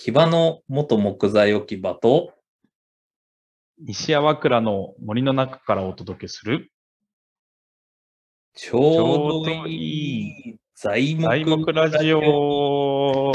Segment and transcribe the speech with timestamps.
[0.00, 2.32] 木場の元木材置き場と、
[3.80, 6.70] 西山倉の森の中からお届けする
[8.54, 13.34] ちょうどいい材木ラジオ。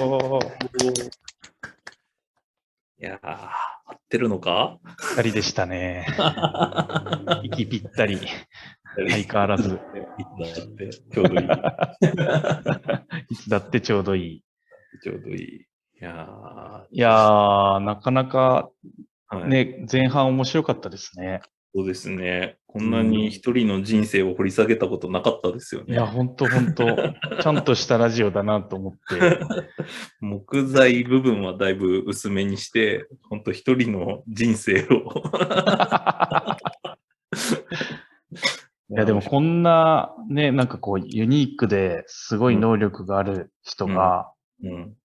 [2.97, 3.49] いやー、合
[3.95, 4.79] ってるのか？
[5.17, 6.07] 二人でしたね。
[7.43, 8.19] 息ぴったり。
[9.09, 9.81] 相変わらず。
[11.11, 11.47] ちょうどいい。
[13.31, 14.43] いつだってちょうどいい。
[15.03, 15.65] ちょうどいい。
[16.03, 21.39] いやいやー、なかなかー、はいね、前半面白かったですね。
[21.73, 22.57] そうですね。
[22.67, 25.93] こんなに一人の人生を掘り下げたことなかったですよね。
[25.93, 26.83] いや、ほんとほんと、
[27.41, 29.39] ちゃんとしたラジオだなと思って。
[30.19, 34.83] 木材部分はだいぶ薄めにして、本当一人の人生を。
[38.89, 44.29] いや、でもこんなね、なんかこう、ユニークですごい能力がある人が、
[44.61, 44.97] うん。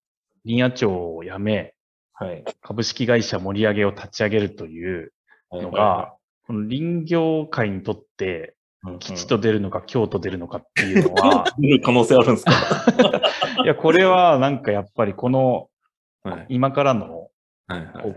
[0.48, 1.74] 林野庁を辞め、
[2.14, 2.44] はい。
[2.62, 5.12] 株式会社盛り上げを立ち上げるという
[5.52, 6.14] のが、は
[6.46, 8.56] この林業界にとって
[8.98, 13.22] 吉と出るのか京と出るのかっていうのは、 出る可能性あるんですか？
[13.62, 15.68] いや、これはなんかやっぱりこの
[16.22, 16.46] はい。
[16.48, 17.28] 今からの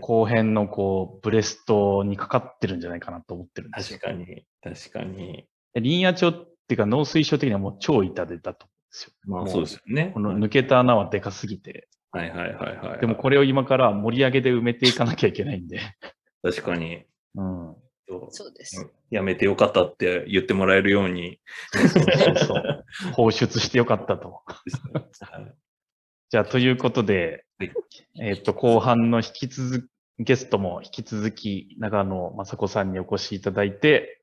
[0.00, 3.74] 後編のこうブレストにかかってるんじゃないかなと思ってるんい。
[3.74, 4.12] ですよ確。
[4.16, 5.46] かに、確かに。
[5.74, 6.32] で林野庁っ
[6.66, 9.12] ていうか農水省的にはもう超痛手だと思うんですよ。
[9.26, 10.10] まあもそうですよね。
[10.14, 11.88] この抜けた穴はでかすぎて。
[12.12, 13.00] はいはいはいはい。
[13.00, 15.80] でもこれを今から盛り上げで埋めていかなきゃいけないんで。
[16.42, 17.04] 確かに、
[17.34, 17.76] うん。
[18.30, 18.90] そうです。
[19.10, 21.40] やめてよかったって言ってもらえるように。
[21.72, 22.84] そうそうそう。
[23.14, 24.28] 放出してよかったと。
[24.28, 25.54] はい
[26.30, 27.72] じゃあ、ということで、はい
[28.18, 34.22] えっ、と、後半の引き続き、ゲストも引き続き長野雅子さんにお越しいただいて、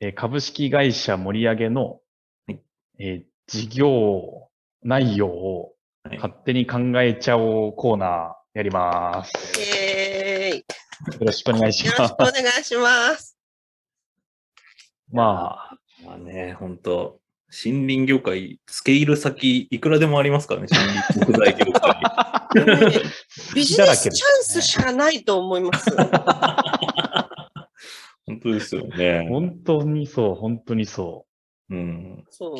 [0.00, 2.00] えー株式会社盛り上げの、
[2.46, 2.60] はい
[2.98, 4.48] えー事業
[4.82, 9.32] 内容をはい勝手に考えちゃおうコーナーやります。
[9.60, 10.58] イエーイ。
[10.58, 10.64] よ
[11.20, 12.24] ろしくお願いしよろしますくお。
[12.24, 13.38] 願いします。
[15.12, 17.20] まあ、まあね、本当
[17.64, 21.92] 森林業界、付け入る先、いくらでもありますからね、森林木材業界。
[22.54, 22.64] ね
[23.54, 25.88] ビジネスチャンスしかないと思います。
[28.26, 29.28] 本当ですよね。
[29.30, 31.26] 本当にそう、本当にそ
[31.70, 32.24] うん。
[32.28, 32.56] そう。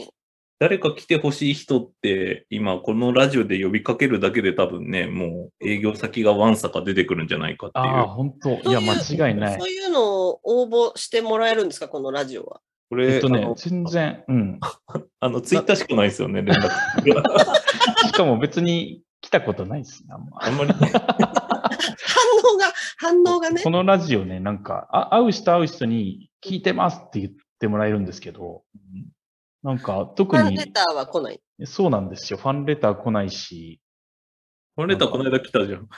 [0.63, 7.83] 誰か来てほしい人って、今このラジオで呼びかけるだけで多分ね、もう営業先がワンサか出てくるんじゃないかってう。
[7.83, 7.89] いう。
[7.89, 8.51] ああ、本当。
[8.71, 9.67] いや、間違いないそ。
[9.67, 12.61] ういうのを応募してもらえるんですか、このラジオは。
[12.91, 14.61] これ、えっとね全然、うん。
[15.19, 17.25] あのツイッターしかないですよね、連絡が。
[18.07, 20.45] しかも別に来たことないですね、あんま。
[20.45, 20.75] あんまりね。
[20.79, 20.93] 反
[22.55, 23.71] 応が、反応がねこ。
[23.71, 28.63] のラジオね、なんか、あ会う人会う人に聞いてますって言ってもらえるんですけど、
[29.63, 31.41] なんか特にファンレ、ターは来ない？
[31.65, 32.39] そうなんですよ。
[32.39, 33.81] ファンレター来ないし、
[34.75, 35.89] ファンレターこの間来たじゃん。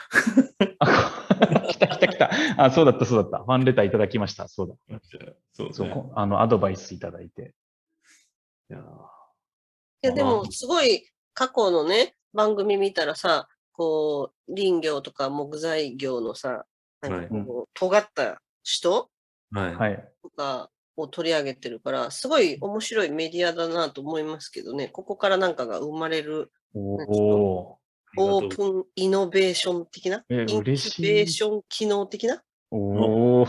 [0.79, 1.27] あ
[1.67, 2.29] 来た来た来た。
[2.57, 3.39] あ、そうだったそうだった。
[3.43, 4.47] ファンレターいただきました。
[4.47, 4.75] そうだ。
[5.51, 5.73] そうね。
[5.73, 7.53] そうこあの、アドバイスいただいて。
[8.69, 8.85] いやーい
[10.07, 16.65] や、でも、すごい、過去のね、番組見たらさ、こう、林業とか木材業のさ、
[17.01, 19.09] なんかこう、尖った人？
[19.51, 19.75] はい。
[19.75, 20.11] はい。
[20.21, 30.63] とかを取り上げてるから、すごい面白いメディアだなと思いますけどね、ここからなんかが生まれるオープンイノベーション的な、えインキュ
[31.01, 33.41] ベーション機能的な、ーお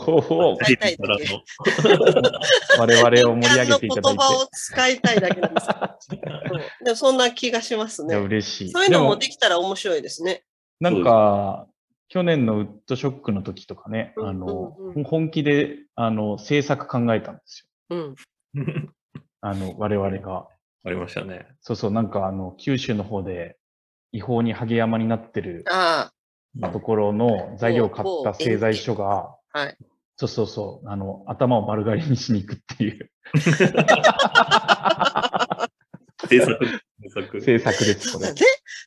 [0.53, 1.45] お使いたいだけ。
[2.79, 4.17] 我々を盛り上げていただいて。
[4.17, 5.75] 言葉を使いたいだけなんですよ。
[6.01, 6.85] そう。
[6.85, 8.17] でもそんな気がしますね。
[8.17, 8.71] 嬉しい。
[8.71, 10.45] そういうのでもできたら面白いですね。
[10.81, 11.67] なんか、
[12.09, 17.97] 去年のウッドショックの時とかね、うんあのうん、本気で、あの、制作考えたんですよ。
[17.97, 18.15] うん。
[19.41, 20.47] あの、我々が。
[20.85, 21.49] ありましたね。
[21.61, 23.59] そうそう、なんかあの、九州の方で
[24.13, 26.13] 違法にハゲ山になってるあ
[26.73, 29.77] ところの材料を買った製材所が、あ、はい。
[30.17, 33.11] そうそうそう、あの、頭を丸刈りにしに行くっていう
[36.29, 37.41] 制作。
[37.41, 37.85] 制作。
[37.85, 38.33] です、これ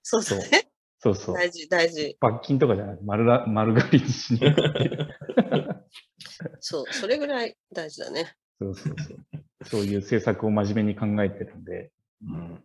[0.03, 0.24] そう。
[0.24, 0.40] そう。
[1.00, 1.36] そうそう。
[1.36, 2.18] 大事、大事。
[2.20, 5.16] 罰金とかじゃなくて丸ら丸刈りにしに行くっていう。
[6.60, 8.36] そう、それぐらい大事だね。
[8.60, 9.66] そうそうそう。
[9.66, 11.92] そういう制作を真面目に考えてるんで、
[12.24, 12.63] うん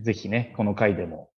[0.00, 1.30] ぜひね、この回でも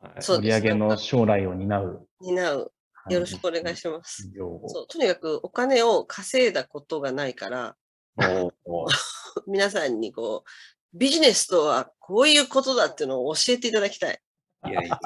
[0.00, 2.08] はいそうです盛り上げの将来を担う。
[2.20, 2.72] 担う。
[3.10, 4.30] よろしくお願いします。
[4.66, 7.76] そう、とにかくお金を稼いだことがないから、
[9.46, 14.20] 皆さんにこう、ビジネスとはこういうことだっていうのを教えていただきたい。
[14.66, 14.98] いやいやいや。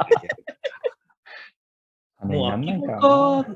[2.27, 2.95] もう明な。
[2.95, 3.47] らか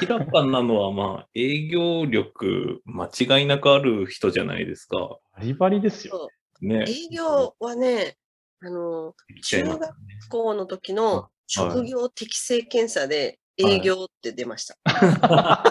[0.00, 3.08] 明らかなのは、まあ、営業力、間
[3.38, 5.18] 違いなくある人じゃないですか。
[5.36, 6.28] バリバリですよ。
[6.60, 6.84] ね。
[6.88, 8.16] 営業はね、
[8.60, 9.86] あの、言っちゃいますね
[10.20, 14.76] 学校の時の職業適正検査で営業って出ました。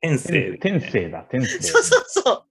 [0.00, 1.62] 天性、天性だ、天性。
[1.62, 2.44] そうそうそう。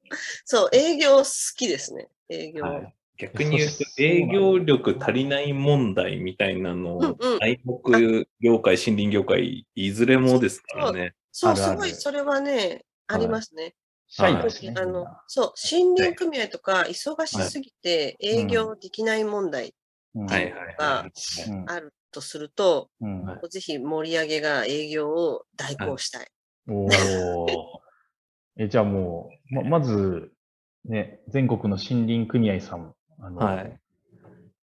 [0.46, 1.26] そう、営業好
[1.58, 2.10] きですね。
[2.30, 2.64] 営業。
[2.64, 11.14] はい逆に言うと、営業力足りない問題みたいなのを、うんうん材木業界、森林業界、いずれもですからね。
[11.32, 13.76] そう、あるあるすごい、それはね、ありますね。
[14.08, 14.74] シャイだしね。
[14.78, 19.74] あの、そう、森林組合とか忙しすぎて営業できない問題
[20.16, 21.50] うんはいはいはい。
[21.50, 22.90] うんあるとすると、
[23.50, 26.28] ぜひ盛り上げが営業を代行したい。
[26.68, 27.50] おー
[28.58, 30.34] え、じゃあもう、ま、まず、
[30.84, 33.82] ね、全国の森林組合さん、あの、はい。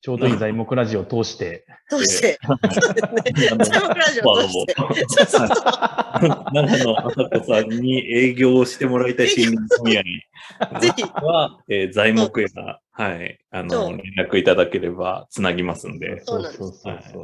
[0.00, 2.54] ちょうどいい材木ラジオを通して、 どうして、 そ
[2.90, 3.64] うですね。
[3.64, 4.75] サイモクラジオを通して。
[6.52, 10.02] 長野朝子さんに営業をしてもらいたい森林組合
[10.81, 12.48] ぜひ、は、えー材木や、
[12.93, 16.22] はい、あの、連絡いただければつなぎますんで。
[16.25, 16.72] そうなんです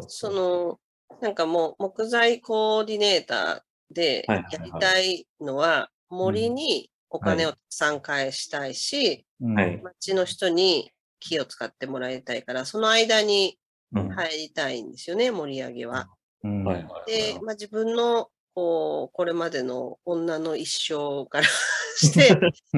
[0.08, 0.80] その、
[1.20, 9.54] なんかもう木材コーディネーターでやりたいのは、森にお金をたくさん返したいし、うん。
[9.54, 9.80] はい。
[9.82, 10.90] 町の人に
[11.22, 13.58] 木を使ってもらいたいから、その間に
[13.94, 16.08] うん入りたいんですよね、盛り上げは。
[16.44, 21.44] うんはいはいで、まあ、自分のこうこれまでの女の一生から
[21.96, 22.28] して、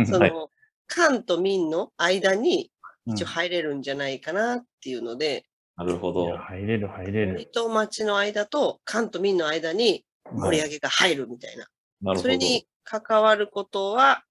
[0.05, 0.51] そはいの、
[0.87, 2.71] 官と民の間に
[3.07, 5.45] うん一応入れるんじゃないかなっていうので、
[5.77, 6.37] なるほど。
[6.37, 7.51] 入れる、入れ森る。
[7.51, 11.65] と町の間と官と民の間に盛り上げが入るみたいな。
[11.65, 11.69] なる
[12.03, 12.21] ほど。
[12.21, 14.25] それに関わることは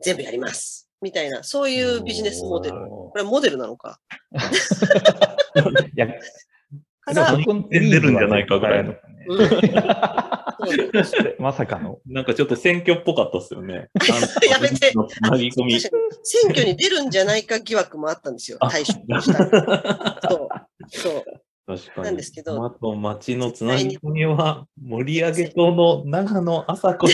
[0.00, 0.91] 全部やります。
[1.02, 2.76] みたいな、そういうビジネスモデル。
[2.92, 3.98] おこれはモデルなのか。
[4.34, 6.06] ー いや、
[7.04, 7.44] から、出
[8.00, 8.94] るんじゃないかぐらいの
[11.38, 11.98] まさかの。
[12.06, 13.88] なんかちょっと選挙っぽかったですよね。
[14.48, 15.06] やめて投
[15.36, 15.80] げ込み。
[15.80, 18.58] 確かに選挙に出るんじゃないか疑惑もあったんですよ。
[18.60, 20.20] あ対象としたら。
[20.28, 20.48] そう。
[20.88, 21.24] そう。
[21.66, 22.04] 確かに。
[22.04, 27.08] なんですけどあと、町のつなぎ込みは、盛り上げ党の長野朝子。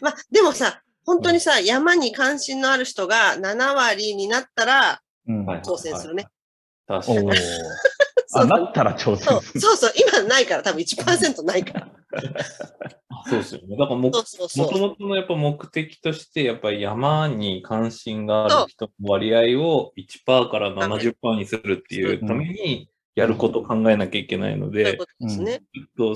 [0.00, 6.26] まあ、でもさ、本当にさ、山に関心のある人が7割になったらうんはい挑戦するね。
[6.86, 7.30] 確かに。
[8.32, 9.60] そうあ、なったら挑そう戦する。
[9.60, 11.88] そうそう、今ないから、多分1%ないから。
[13.28, 13.76] そうですよね。
[13.76, 22.88] だからも、そともとのやっぱ目的として、やっぱり山に関心がある人の割合を1%から70%にするっていうために、
[23.20, 24.98] やることを考えなきゃいけないので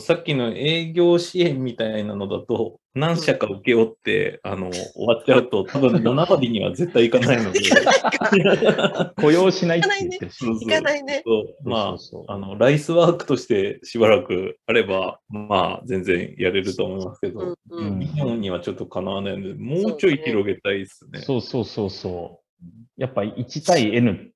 [0.00, 7.60] さっきの営業支援みたいなのだと、何社か請け負って、あの、終わっちゃうと、多分7割には絶対いかないので。
[9.20, 11.24] 雇用しないって言っていかないね。
[11.64, 17.56] まあ、あの、ライスワークとしてしばらくあれば、まあ、全然やれると思いますけど。
[17.68, 21.20] 日本にはちょっとかなわないので、もうちょい広げたいですね。
[21.20, 22.44] そうそうそうそう。
[22.96, 24.30] やっぱ1対 N、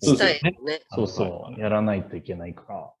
[0.00, 0.82] そう1ですね。
[0.90, 2.92] そうはいそう、やらないといけないから。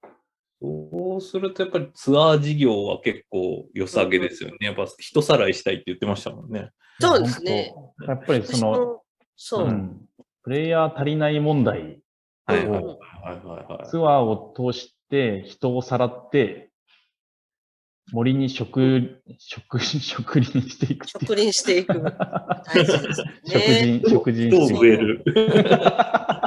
[0.60, 4.56] そうすると、やっぱりツアー事業は結構良さげですよね。
[4.60, 6.70] やっぱ人さらいしたいって言ってましたもんね。
[7.00, 7.72] そうですね。
[8.06, 9.02] やっぱりその、
[9.36, 9.70] そうう。
[9.70, 10.00] ん、
[10.42, 12.02] プレイヤー足りない問題、うん
[12.48, 13.88] はいはいはいはいはい。
[13.88, 16.70] ツアーを通して人をさらって、
[18.10, 20.00] 森に植、植、植林
[20.70, 21.26] していくっていう。
[21.26, 22.02] 植林していく。
[22.02, 24.00] 大事です植ね。
[24.02, 24.80] 林、植林人をしていく。
[24.80, 25.24] 植える。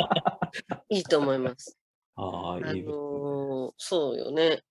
[0.90, 1.78] いいと思います。
[2.16, 2.84] ああ、あいいですね。
[2.84, 4.64] のーそうよね。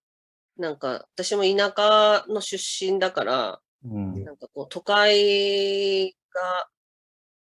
[0.56, 6.68] なんか、私も田舎の出身だから、うんなんかこう、都会が、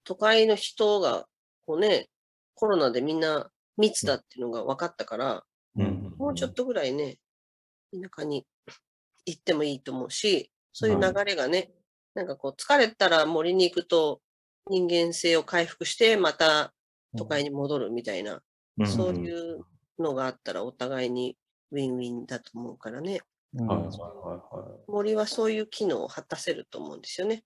[0.04, 1.26] 都会の人が、
[1.66, 2.08] こうね、
[2.54, 5.44] コロナでみんな密だっていうのが分かったから、
[5.76, 7.18] うんもうちょっとぐらいね、
[7.92, 8.44] 田舎に
[9.24, 11.72] 行ってもいいと思うし、そういう流れがね、
[12.14, 14.20] なんかこう、疲れたら森に行くと
[14.68, 16.74] 人間性を回復して、また
[17.16, 19.64] 都会に戻るみたいな、うんそういう
[19.98, 21.36] のがあったらお互いに
[21.72, 23.20] ウィンウィンだと思うからね。
[23.54, 27.42] うんはいはいは森はそういう機能を果たせると思うんですよね。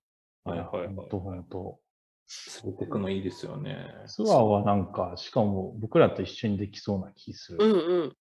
[0.46, 0.58] いはい。
[0.58, 1.80] はいはいはい本当本当。
[2.64, 3.76] 連れてくのいいですよね。
[4.06, 7.58] ツアーはなんか、しかも僕らと一緒にできそうな気する。
[7.60, 8.16] うんうん。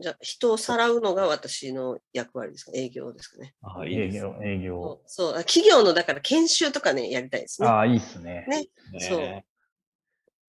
[0.00, 2.72] じゃあ、人をさらうのが私の役割ですか？
[2.74, 3.54] 営業ですかね？
[3.62, 5.02] ああ、いいです営業、営そ業う。
[5.06, 5.34] そう。
[5.44, 7.68] 企業の、だから研修とかね、やりたいですね。
[7.68, 8.46] ああ、いいっすね。
[8.48, 8.68] ね。
[8.98, 9.44] そうね。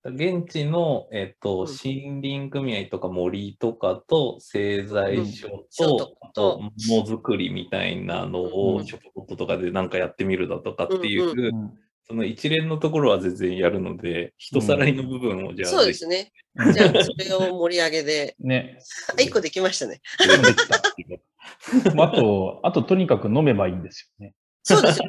[0.06, 11.80] 現地の、えっと、うん森林組合とか森とかと製材所うんと、あとと、ものづくりみたいなのうんを、ショップポットとかでなんかやってみるだとかっていう、うんうん
[12.10, 16.32] その一連のところは全然やるので、人さらいの部分をじゃあ、そうですね。
[16.74, 18.36] じゃあ、それを盛り上げで。
[18.40, 18.80] ね。
[19.16, 20.02] あ、一個できましたね。
[20.18, 22.04] できた。
[22.04, 24.34] あと、あととにかく飲めばいいんですよね。
[24.64, 25.06] そうですよ。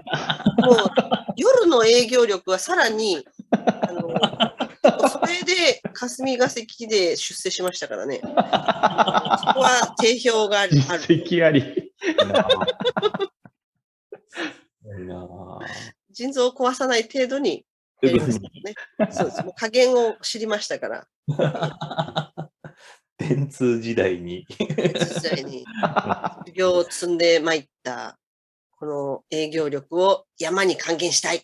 [0.58, 0.76] もう、
[1.36, 8.20] 夜の営業力はさらに、あの、それれで霞が関で出世しましたからね。
[8.20, 10.72] そこは定評がある。
[10.72, 11.60] 実績あり。
[14.82, 15.06] いい
[16.20, 17.64] 腎臓を壊さない程度に
[18.02, 18.48] やりますか
[18.98, 19.10] らね。
[19.10, 19.42] そうです。
[19.42, 21.08] もう加減を知りましたから、
[23.16, 24.46] 電通時代に。
[24.50, 25.64] 実際に
[26.46, 28.18] 修行を積んでまいった、
[28.72, 31.42] この営業力を山に還元したい。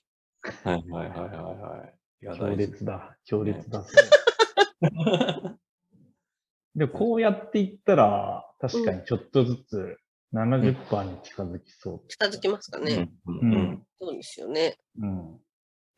[0.62, 2.36] はいはいはいはいはい。
[2.36, 3.16] 強烈だ。
[3.24, 3.82] 強烈だ。
[6.74, 9.96] で、こうやっていったら、確かにちょっとずつ
[10.36, 13.08] 70%に近づきそ近づきますかね。
[13.26, 14.76] うんうんうんそうですよね。
[14.98, 15.06] う。
[15.06, 15.40] うん。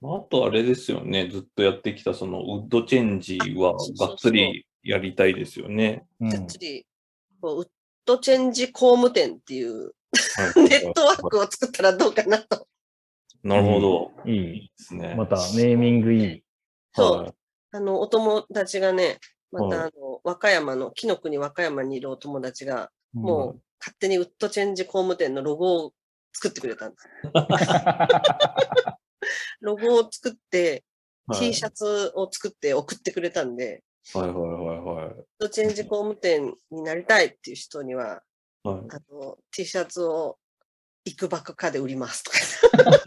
[0.02, 6.06] あとあれですよね、ずっとやってきたそのウッドチェンジはがっつりやりたいですよね。
[6.20, 6.86] うんがっつり、
[7.42, 7.68] ウッ
[8.04, 9.92] ドチェンジ工務店っていう
[10.56, 12.68] ネットワークを作ったらどうかなと。
[13.42, 14.12] なるほど。
[14.26, 14.60] いいいい。
[14.60, 15.14] ですね。
[15.16, 16.44] また、ネーミングいい。
[16.94, 17.34] そうはい
[17.70, 19.18] あの、お友達がね、
[19.52, 25.92] またはあの、和歌山の、紀の国和歌山にいるお友達が、もうう勝手にウッドチェンジ工務店のロゴを
[26.32, 27.08] 作ってくれたんです。
[29.60, 30.84] ロゴを作って、
[31.26, 33.84] はい T シャツを作って送ってくれたんで、
[34.14, 34.42] はいはいは
[35.08, 38.22] いウッドチェンジ工務店になりたいっていう人には、
[38.62, 38.76] はい。
[38.76, 40.38] はいあの、T シャツを
[41.04, 42.38] いくばくかで売りますとか。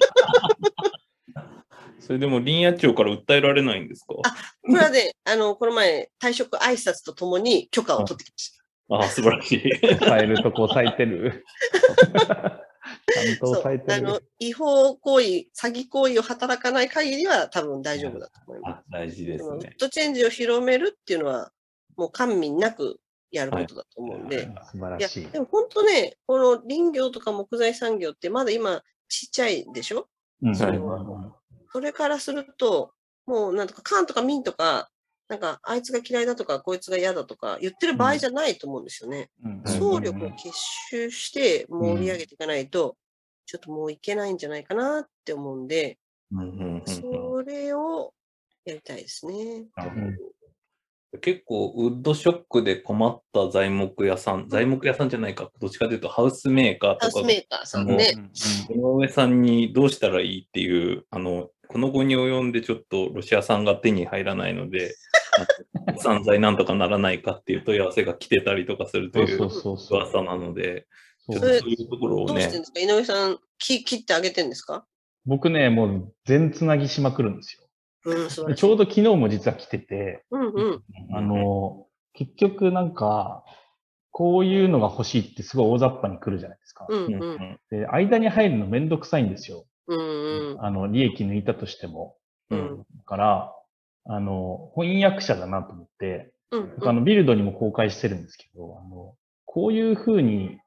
[1.99, 4.13] それでも林野庁から訴えられないんですか？
[4.13, 4.21] こ
[4.67, 8.60] れはね、あの、この前、退職挨拶とともに許可を取ってきました。
[8.91, 9.79] ああ、素晴らしい。
[9.87, 11.45] 抑えるとこ抑えてる。
[13.13, 14.25] ちゃんとそう抑えてあのる。
[14.39, 18.79] 違法行為、詐欺行為を働かない限りは多分大丈夫だと思います。
[18.79, 19.75] あ大事でそのウッすね。
[19.79, 21.51] ドチェンジを広めるっていうのは、
[21.95, 22.99] もう官民なく
[23.31, 25.27] やることだと思うんで、素晴らいや、しい。
[25.29, 30.07] でも本当ね、この林業とか木材産業ってまだ今ちっちゃいでしょ？
[30.41, 30.79] うんはい
[31.73, 32.93] それからすると、
[33.25, 34.89] もうなんとか官とか民とか、
[35.31, 39.29] なんかあいつが嫌いだとか、こいつが嫌だとか言ってる場合じゃないと思うんですよね。
[39.41, 39.63] うん。
[39.65, 40.51] 総力を結
[40.89, 42.97] 集して盛り上げていかないと、
[43.45, 45.99] ちょっともういけないんじゃないかなって思うんで、
[46.85, 48.13] それを
[48.65, 49.67] やりたいですね。
[51.21, 57.05] 結構、ウッドショックで困った材木屋さん、材木屋さんじゃないか、どっちかというとハウスメーカーとか。
[57.07, 57.87] がハウスメーカーさん。
[57.87, 58.13] ね。
[58.69, 64.93] 井上さんにどうしたらいいっていう、あの、この後に及んでちょっとロシア産が手に入らないので、
[65.87, 69.99] あの産材なんとかならないかっていう問い合わせが来てたりとかするというそうそうそうそう。
[69.99, 70.87] 噂なので、
[71.29, 72.79] そうとそういうところをねどうしてるん、ですか？
[72.79, 74.85] 井上さん、切切ってあげてんですか？
[75.25, 77.67] 僕ね、もう全つなぎしまくるんですよ。
[78.05, 78.55] うん。
[78.55, 80.83] ちょうど昨日も実は来てて、うんうん。
[81.13, 83.43] あの、結局なんか、
[84.09, 86.87] こういうのが欲しいってすごい大雑把に来るじゃないですか。
[86.89, 87.59] うんうんうん。
[87.69, 89.65] で、間に入るのめんどくさいんですよ。
[89.87, 90.65] うんうん。
[90.65, 92.17] あの、利益抜いたとしても。
[92.49, 93.55] ううんんだから、
[94.05, 99.15] あの、翻訳者だなと思って、うんあの、ビルドにも公開してるんですけど、あの、
[99.45, 100.59] こういう風に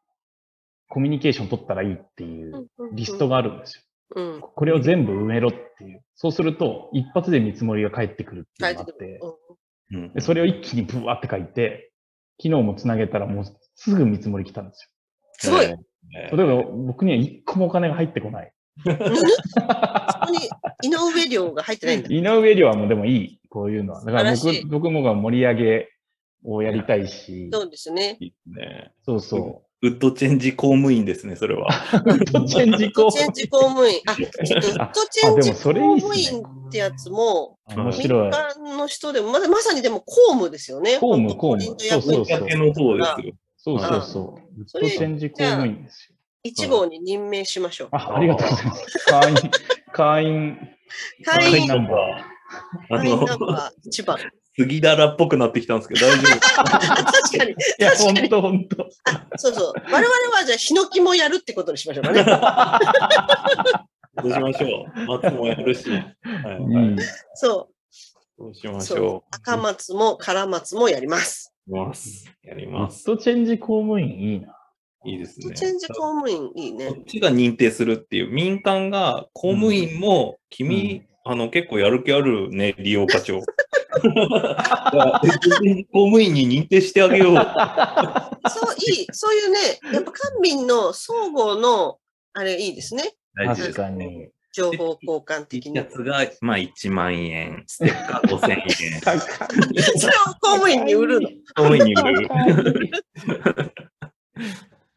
[0.88, 3.82] コミュニケーション取ったらいいっていうリストがあるんですよ。
[4.16, 4.40] うん。
[4.40, 6.02] これを全部埋めろっていう。
[6.14, 9.20] そうすると、一発で見積もりが返ってくるっていうのがあって
[9.92, 11.92] うんでそれを一気にブワーって書いて、
[12.42, 14.90] 昨日もつなげたらもうすぐ見積もり来たんです
[15.38, 15.66] すごい。
[15.66, 15.72] ね
[16.30, 16.36] よ。
[16.36, 18.52] 例えば僕には一個もお金が入ってこない。
[18.82, 20.50] そこに
[20.82, 22.08] 井上量が入ってないんだ。
[22.10, 24.04] 井上量はもうでもいい、こういうのは。
[24.04, 25.88] だから僕、僕もが盛り上げ
[26.44, 28.16] をやりたいし、そうですね。
[28.20, 28.92] いいですね。
[29.04, 31.68] そうそウッドチェンジ公務員ですね、それは。
[31.92, 31.96] う。
[31.98, 34.00] ウッドチェンジ公務員。
[34.06, 37.74] あ、 ウッドチェンジあ公務ね員ってやつも、う。
[37.74, 38.30] 面民白い。
[38.30, 40.98] 間の人でも、まだまさにでも公務ですよね。
[41.00, 42.48] 公務公務そうそうそう。
[43.58, 44.20] そうそうそ
[44.56, 44.60] う。
[44.60, 46.13] ウッドチェンジ公務員ですよ。
[46.44, 47.88] 一号に任命しましょう。
[47.92, 48.86] あ、ありがとうございます。
[49.06, 49.50] 会員、
[49.92, 50.58] 会員、
[51.24, 51.96] 会員ナンバ
[52.90, 54.18] あ会員の、ナンバー1番。
[54.56, 56.62] 杉だらっぽくなってきたんですけど、大丈夫ですか？
[56.62, 56.64] あ
[57.10, 57.52] 確かに。
[57.52, 57.54] ー。
[57.54, 58.28] いや、ほん。
[58.28, 58.88] とほんと。
[59.36, 59.72] そうそう。
[59.86, 60.02] 我々
[60.36, 62.24] はじゃあ、ヒノキもやるってことにしましょうかね。
[64.22, 65.06] どうしましょう？
[65.06, 65.90] 松もやるし。
[65.90, 66.04] はいい
[66.74, 66.96] はいい。
[67.34, 67.68] そ
[68.38, 68.80] そうしまう？
[68.82, 69.24] そうしょ。
[69.32, 71.52] 赤松も唐松もやります。
[71.68, 71.74] う。
[71.76, 72.32] やります。
[72.44, 73.02] やりウます。
[73.02, 74.56] ッドチェンジ公務員いいな。
[75.04, 75.54] いいですね。
[75.54, 76.96] チェンジ公務員いいねこ。
[77.00, 83.40] っちが認定するっていう、民間が公務員も、君、あの、結構やる気あるね、利用課長。
[84.02, 84.10] 公
[85.92, 87.36] 務員に認定してあげよう。
[88.48, 89.06] そう、いい。
[89.12, 89.58] そういうね、
[89.92, 91.98] やっぱ官民の総合の、
[92.32, 93.14] あれいいですね。
[93.36, 93.74] 大事で確。
[93.74, 94.28] かに。
[94.52, 95.86] 情報交換的にシャ。
[95.90, 98.50] ツが、まあ、1万円、ステッカー5000
[98.84, 99.00] 円。
[99.00, 99.16] それ
[100.14, 101.28] を公務員に売るの？
[101.28, 101.34] 公
[101.64, 102.28] 務員に売る。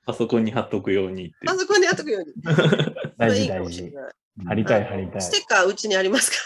[0.07, 1.35] パソコンに貼っとくようにって。
[1.47, 2.33] あそこにやっとくように。
[3.19, 3.93] 大事大事。
[4.47, 5.31] 貼りたい貼りたいス。
[5.31, 6.37] テッカーうちにありますか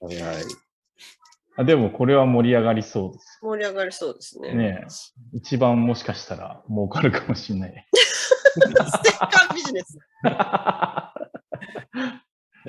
[0.00, 0.44] 早い。
[1.58, 3.38] あでもこれは盛り上がりそうです。
[3.42, 4.54] 盛り上がりそうですね。
[4.54, 4.86] ねえ
[5.34, 7.88] 一番もしかしたら儲かるかもしれない。
[7.92, 9.98] ステッカービジネス。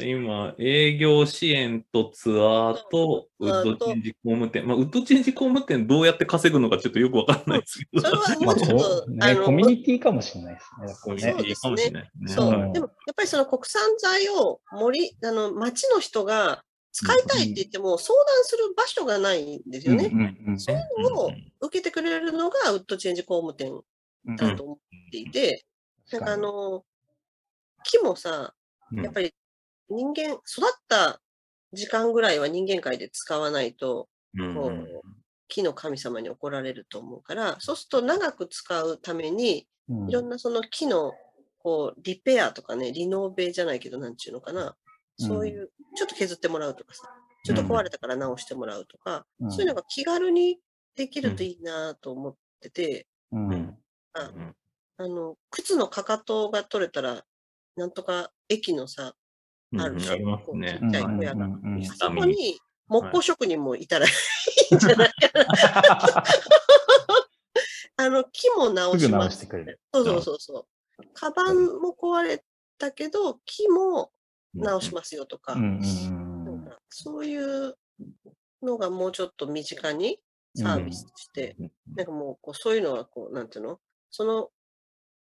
[0.04, 4.68] 今、営業支援とツアーとウッドチェンジ工務店。
[4.68, 8.01] まあ、ウッドチェンジ工務店どうやって稼ぐのかちょっとよくわかんないですけど。
[8.01, 10.88] それはもまあうちょっと、こね、あのコミュニティかもしれないですね。
[10.88, 11.22] だからね。
[11.22, 12.36] そういいかもしれないですね。
[12.36, 20.10] そう、うんでもやっぱりその国産材を森、あの、町の人が使いたいって言っても相談する場所がないんですよね。
[20.12, 23.72] うんうんうんそういうのを受けてくれるのがウッドチェンジ工務店
[24.25, 24.77] うんだと思っ
[25.12, 25.66] ていて、
[26.12, 26.22] なん。
[26.24, 26.84] かあの、
[27.84, 28.54] 木もさ、
[28.92, 29.04] うん。
[29.04, 29.34] やっぱり
[29.89, 31.22] 人間、育った
[31.74, 35.01] 時間ぐらいは人間界で使わないと、うんこう
[35.48, 40.10] 木の神様に怒られると思うから、そうすると長く使うために、うん。
[40.10, 41.13] いろんなその木の
[41.60, 44.75] こうリペアとかね、リノベじゃないけど、なんちゅうのかな、
[45.17, 47.10] そういう、ちょっと削ってもらうとかさ、
[47.46, 49.51] ちょっと壊れたから直してもらうとか、うん。
[49.51, 50.60] そういうのが気軽に
[50.96, 53.50] できるといいなと思ってて、うん。
[53.50, 53.77] うん。
[54.13, 57.24] あの、靴のかかとが取れたら、
[57.77, 59.13] なんとか駅のさ、うん
[59.78, 60.80] あるしありますね。
[60.82, 61.48] ちっちゃい小屋が。
[62.00, 62.58] そこに
[62.88, 64.10] 木工職人もいたらい
[64.72, 65.46] いんじゃないかな。
[68.00, 69.38] あの、木も直します。
[69.38, 69.80] してくれる。
[69.94, 70.66] そうそうそうそう。
[71.14, 72.44] カバンも壊れ
[72.78, 74.12] たけど、木も
[74.54, 75.56] 直しますよとか
[76.90, 77.76] そういう
[78.62, 80.20] のがもうちょっと身近に
[80.56, 83.80] サービスして、うんなんかもうこうそういうのはこう、なんていうの？
[84.10, 84.50] その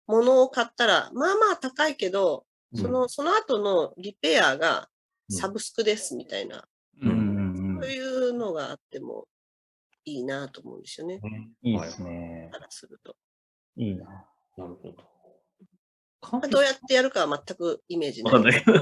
[0.07, 4.87] ものを買ったら、まあまあ高いけど、その、その後のリペアが
[5.29, 6.65] サブスクですみたいな、
[7.01, 9.27] そういうのがあっても
[10.05, 11.19] いいなと思うんですよね。
[11.61, 12.59] いいですねか。
[12.59, 13.15] らすると。
[13.77, 14.05] いいな。
[14.57, 14.95] なるほど。
[16.31, 18.41] まあどうやってやるかは全くイメージない。
[18.43, 18.63] ない。
[18.65, 18.75] あっ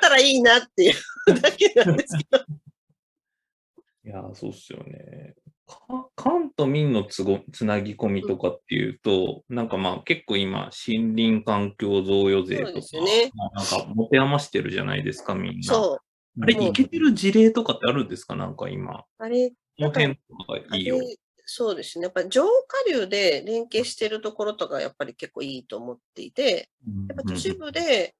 [0.00, 0.94] たらいいなっていう
[1.40, 2.38] だけなんですけど。
[4.04, 5.34] いやー、そうっすよね。
[5.70, 15.74] か関と民のつごつなぎ込みとかっていうと、なんかまあ結構今、森林環境贈与税とか、ですよねまあなんか持て余してるじゃないですか、みんな。
[15.74, 16.42] そう。
[16.42, 18.36] あれ、いけてる事例とかってあるんですか？
[18.36, 19.04] なんか今。
[19.18, 20.98] あれ、この辺とかあいいよ。
[20.98, 22.04] れそうですね。
[22.04, 26.70] やっぱ上下流で連携してるところとかやっぱり結構いいと思っていて、
[27.08, 28.14] やっぱ都市部で、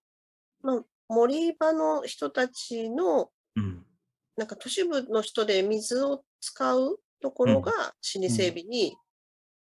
[0.63, 3.87] まあ、森場の人たちの、うん。
[4.37, 8.97] なんか都市部の人で水を使うところが老舗整備に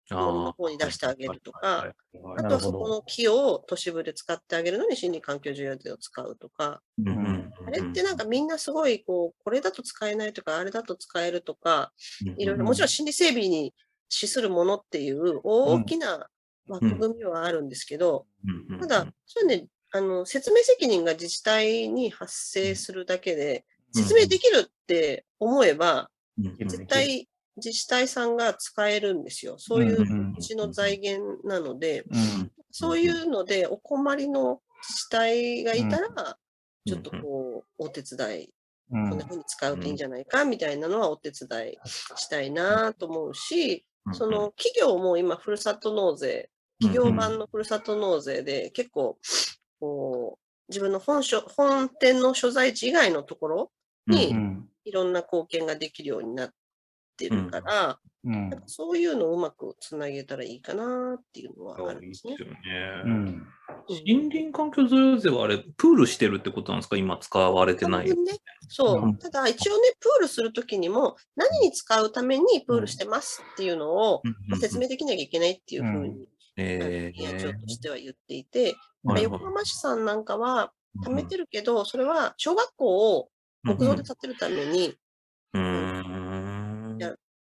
[0.09, 1.93] あのー方に出してあげるとか
[2.37, 6.81] あとはそこの木を都市部で使ってあげるのに森林環境重要税を使うとか、
[7.65, 11.93] あれってなんかみんなすごいこう、これだと使えないとか、あれだと使えるとか、
[12.37, 13.73] いろいろ、うんもちろん心理整備に
[14.09, 16.27] 資するものっていう大きな
[16.67, 18.25] 枠組みはあるんですけど、
[18.81, 29.55] ただ、それね、あの、説明責任が自治体に発生するだけで、説明できるって思えば、絶対自治体さんが使えるんですよ。
[29.57, 36.15] そういううちの財源なので、うんそういうのでお困りの自治体がいたら、うん。
[36.87, 38.49] ちょっとこう、お手伝い、
[38.91, 39.09] うん。
[39.09, 41.77] こんな風に使うといいんじゃないかみたいなのはお手伝い
[42.15, 46.49] したいなと思うし、その企業も今、ふるさと納税、
[46.81, 49.17] 企業版のふるさと納税で結構、
[49.79, 53.71] こう、自分の本所、本店の所在地以外のところ
[54.07, 54.67] にうん。
[54.83, 56.53] いろんな貢献ができるようになっ
[57.21, 62.37] てるから、うんかそういうのをうまくつなげたらいいかなっていうのはあるんいいですね。
[62.37, 62.59] ですよね。
[63.05, 63.47] うん。
[63.89, 66.97] 森林環境贈与税はあれ、プールしてるってことなんですか？
[66.97, 68.07] 今使われてない。
[68.07, 68.13] ね、
[68.69, 69.17] そう、うん。
[69.17, 74.21] ただ一応ね、プールするときにも、何に使うためにプールしてますっていうのを、
[74.59, 79.43] 説明できなきゃいけないっていうふうに、え委員長とーしては言っていて、なるほど。
[79.43, 83.29] 横浜市さんなんかは、貯めてるけど、それは小学校を
[83.63, 84.95] 木造で建てるために、
[85.53, 86.10] うーん。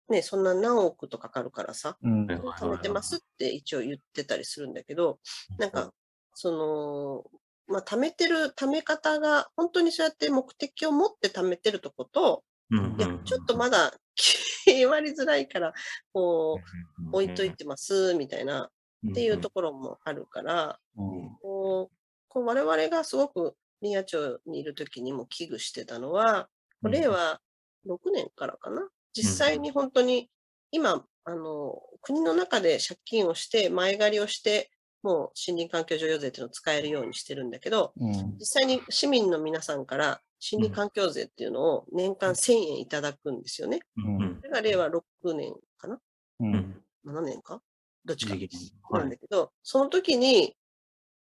[0.09, 2.27] やね、そんな何億とかかるからさ、うん。
[2.27, 5.19] はい貯めてますって一応言ってたりするんだけど、
[5.57, 5.91] なんか、
[6.33, 7.23] その、
[7.67, 15.73] まあ、貯めてる貯め方が、本当にそうやって目的を持って貯めてるとこと、うんいや、ちょっとまだ決まりづらいから、
[16.13, 16.59] こ
[17.11, 18.69] う、置いといてます、みたいな、
[19.09, 21.95] っていうところもあるから、うんこう、
[22.27, 26.49] こう我々がすごく林野庁にいる時にも危惧してたのは、
[26.81, 26.91] うん。
[26.91, 27.39] 令和
[27.87, 28.87] 6年からかな。
[29.15, 30.29] 実際に本当に、
[30.71, 34.69] 今、あの、国の中で借金をして、前借りをして、
[35.01, 38.11] もう森林環境譲与税っていうのを使えるようにしてるんだけど、うん。
[38.39, 43.81] 実際に市民の皆さんから森林環境税っていうのを年間1000円いただくんですよね。
[43.97, 44.37] うん。
[44.41, 45.01] それが令和6
[45.35, 45.95] 年かな？
[45.95, 45.99] う
[46.39, 46.51] うん。
[46.53, 47.61] ん ?7 年か？
[48.03, 48.35] どっちか。
[48.35, 48.39] な
[48.99, 49.07] はい。
[49.07, 50.55] んだけど、その時に、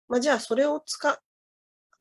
[0.07, 1.19] まあ、じゃあそれを使、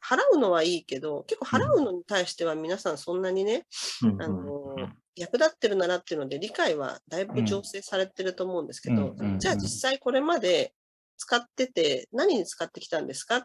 [0.05, 3.67] 払うのはいいけど、結構払うのに対しては皆さんそんなにね、
[4.03, 4.77] うんあの、
[5.17, 10.75] 役立ってるならっていうので理解はだいぶ醸成されてると思うんですけど、うんうんじゃあ実際これまで
[11.17, 13.43] 使ってて何に使ってきたんですかっ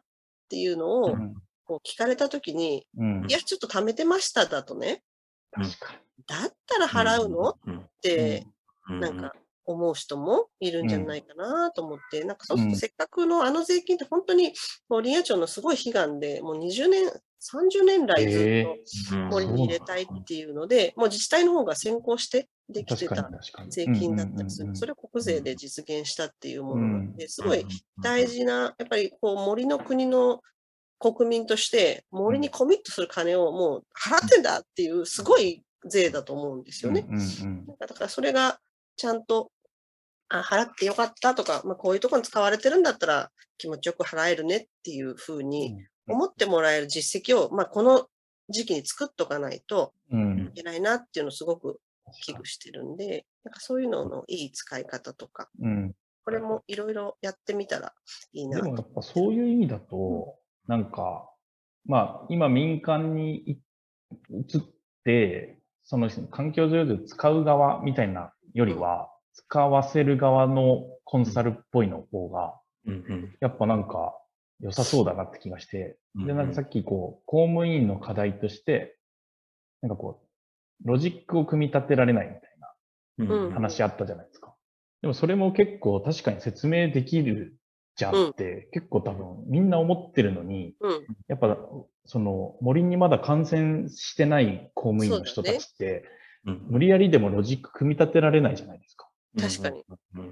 [0.50, 1.36] ていうのをうん。
[1.66, 3.26] こう聞かれたときに、うん。
[3.30, 5.04] いや、ちょっと貯めてましただとね、
[6.26, 7.50] だったら払うの？
[7.52, 8.48] っうんて、
[8.90, 9.00] うん。
[9.00, 9.34] なんか
[9.72, 14.54] 思う人もいるんじゃないかなと思って、なんかそうするとせっかくのあの税金って本当に
[14.90, 22.86] もう林野庁のすごい悲願で、もう20年、30年来ずへっとうん森に入れたいっていうので、もう自治体の方が先行してでに。
[22.86, 23.30] きてた。
[23.70, 24.66] 税金だったりする。
[24.66, 27.70] うんうんうんうんそれを国税で実現したっていうものなんで、すごいうん
[28.02, 30.42] 大事な、やっぱりこう森の国の
[31.00, 37.08] 国民として森にコミットする金をもう払ってんだっていうすごい税だと思うんですよね。
[37.80, 38.60] だからそれが
[38.98, 39.50] ちゃんと、
[40.30, 45.76] あ、払ってよかったとか、まあ、こういうところに使われてるんだったら気持ちよく払えるねっていうふうに
[46.08, 48.08] 思ってもらえる実績を、まあ、この
[48.50, 50.22] 時期に作っとかないとうん。
[50.22, 51.80] うんいけないなっていうのをすごく
[52.24, 55.94] 危惧してるんで、なんかそういうののいい使い方とか、うん。
[56.26, 57.94] これもいろいろやってみたら
[58.34, 58.66] いいなと。
[58.66, 60.36] でもやっぱそういう意味だと、
[60.68, 61.30] なんか、
[61.86, 63.60] まあ今民間にい
[64.32, 64.62] 移っ
[65.04, 72.60] て、その環境上で使う側みたいなよりは、使わせる側のコンサルっぽいの方が、
[73.40, 74.14] やっぱなんか
[74.60, 78.98] 良さそうだなって気がして、で、なんかさっきこう、公務員の課題として、
[79.82, 80.22] なんかこ
[80.84, 82.28] う、ロジックを組み立てられない
[83.18, 84.54] みたいな話あったじゃないですか。
[85.02, 87.56] でもそれも結構確かに説明できる
[87.96, 91.58] じゃんって、結構多分みんな思ってるのに、うん、やっぱ
[92.06, 96.04] その森にまだ感染してない公務員の人たちって、
[96.46, 96.66] うん。
[96.70, 99.09] 無理やりでもロジック組み立てられないじゃないですか。
[99.38, 99.84] 確かに。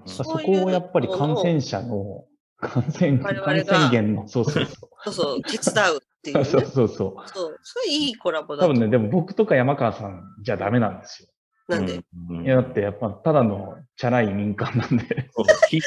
[0.05, 2.25] そこをやっぱり感染者の
[2.60, 4.71] 感染、感染源の、そうそうそ
[5.05, 6.45] そうそう、手伝うっていう。
[6.45, 7.57] そうそう、そうそう。
[7.62, 8.63] それいいコラボだ。
[8.63, 11.29] 多分ね、でも僕とか山川さんじゃダメなんですよ。
[11.67, 15.29] なんで、うんいや、だってやっぱただのチャラい民間なんで。
[15.31, 15.83] そう気気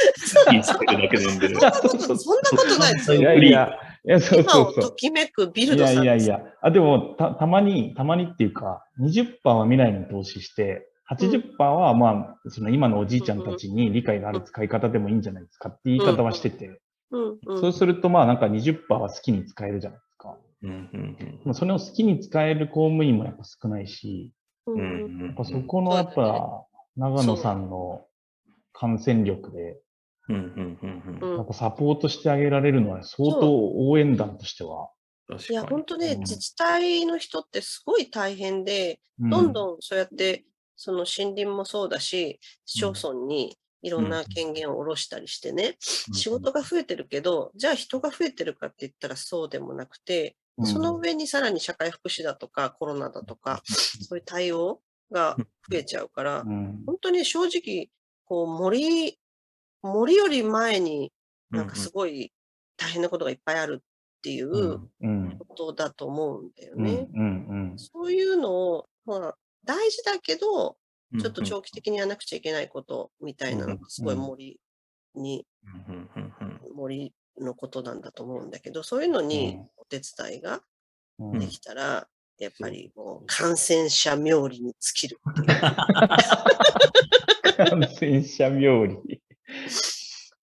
[0.62, 1.48] つけるだけなんで。
[1.48, 3.30] そんなこと、そんなことないですいよ。
[3.30, 3.70] やいや、
[4.04, 4.90] いや、そうそうそう。
[4.90, 6.40] ときめくビルいドさんですやいやいや。
[6.62, 20.36] あ、でも、た、たまに、たまにっていうか、20%は未来に投資して、80%は、まあ、その今のおじいちゃんたちに理解がある使い方でもいいんじゃないですかって言い方はしてて、そうすると、まあなんか20%は好きに使えるじゃないですか。
[20.62, 24.32] うんうんまあそれを好きに使える公務員もやっぱ少ないし、
[24.66, 26.64] やっぱそこのやっぱ、
[26.96, 28.04] 長野さんの
[28.72, 29.80] 感染力で、
[30.28, 31.36] うんうんうんうんうん。
[31.38, 34.90] やっぱサポートしてあげられるのは相当応援団としては、
[35.48, 36.20] いや、本当ね、うん。
[36.20, 40.44] 自治体の人ってすごい大変で、うどんどんそうやって、
[40.82, 50.66] その森林もそうだし、市町村にいろんな権限を下ろしたりしてね、仕事が増えてるけど、じゃあ人が増えてるかって言ったらそうでもなくて、うん。
[50.66, 54.80] その上にさらに社会福祉だとかコロナだとか、そういう対応
[55.12, 55.36] が
[55.70, 56.82] 増えちゃうから、うん。
[56.86, 57.90] 本当に正直、
[58.24, 59.18] こう森、
[59.82, 61.12] 森より前に
[61.50, 62.32] なんかすごい
[62.78, 64.78] 大変なことがいっぱいあるっていう
[65.46, 66.84] ことだと思うんだようん。
[66.84, 67.06] ね。
[67.12, 67.74] うん。
[67.76, 70.68] そういうのを、まあ、大事だけど、
[71.12, 74.60] うんちょっと長期的にやらなくちゃいけないことみたいなのってすごいうん森
[75.16, 75.44] に、
[76.72, 80.60] 森のことなんだと思うんだけど、そういうのにうんお手伝いが
[81.18, 82.06] うんできたら、
[82.38, 85.18] やっぱりもう感染者冥利に尽きる。
[87.56, 89.20] 感染者冥利。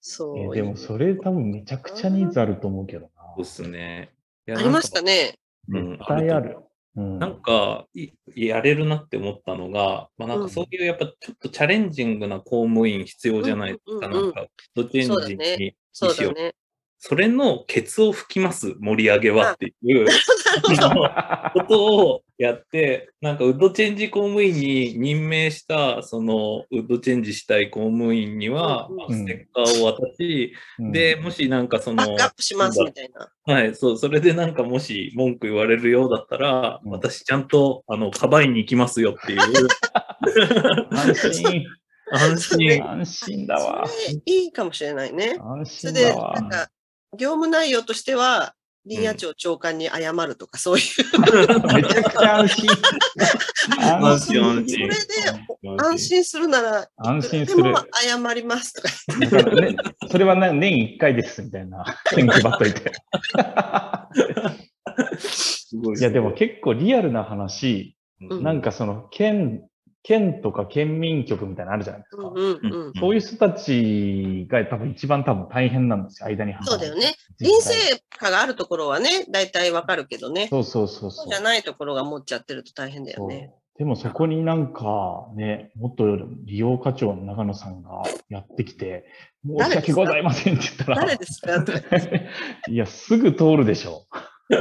[0.02, 0.54] そういう。
[0.54, 3.10] えでもそれ多分めちゃくちゃニーズあると思うけどな。
[3.36, 4.12] そうっすね。
[4.50, 5.02] ありました。
[5.02, 5.40] ね。
[5.68, 6.58] なんか絶対ある。
[6.98, 7.20] うん。
[7.20, 10.48] なんか、いやれるなって思ったのが、まあ、なんうん。
[10.48, 16.34] かそういうやっぱちょっとチャレンジングな公務員必要じゃないですか、うんうんうんなんか、ドチェンジに意思を。
[17.00, 20.08] それのケツを吹きます、盛り上げはっていう。
[21.54, 33.54] ことをやって、なんかウッドチェンジ公務員に任命した、そのウッドチェンジしたい公務員には、ステッカーを渡し、うんで、もしなんかその、バックアップしますみたいな。
[33.54, 39.40] はい、そう、それでなんかもし文句言われるようだったら、うん私ちゃんと、あの、かばいに行きますよっていう、
[40.92, 41.64] 安心。
[42.12, 42.84] 安心。
[42.84, 43.86] 安心だわ。
[44.26, 45.38] いいかもしれないね。
[45.40, 46.42] 安心それで、だわな。
[46.42, 46.70] んか、
[47.16, 48.54] 業務内容としては、
[48.90, 50.86] 林野庁長官に謝るとか、そういう。
[51.76, 52.70] めちゃくちゃ安心。
[53.80, 54.98] 安心安そ心れで
[55.78, 58.90] 安心するなら、安心するでも謝りますとか。
[59.20, 59.76] だからね、
[60.10, 61.84] それはな年1回ですみたいな。
[62.16, 62.92] 券配っといて。
[66.00, 69.62] いや、でも結構リアルな話、うんなんかその県
[70.04, 72.28] 県とか県民局みたいなのあるじゃないですか。
[72.28, 72.94] うんうんうん。
[73.00, 77.16] そういう人たちが多分一番多分大変なんですよ、間にそうだよね。
[77.40, 80.48] 実陰際性化があるところはね、大体わかるけどね。
[80.50, 81.36] そうそうそうそうそうじ。
[81.36, 83.54] ゃないところが持っちゃってると大変だよね。
[83.78, 89.06] でもそこになんかね、元利用課長の長野さんがやってきて、
[89.46, 91.64] 申し訳ございませんって言ったら、誰ですか？
[92.72, 94.08] いや、すぐ通るでしょ。
[94.50, 94.58] ね。